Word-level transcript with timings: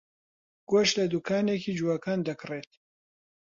گۆشت 0.69 0.93
لە 0.99 1.05
دوکانێکی 1.13 1.77
جووەکان 1.79 2.19
دەکڕێت. 2.27 2.71